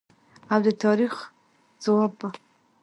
[0.51, 1.13] او د تاریخ
[1.83, 2.29] ځواب به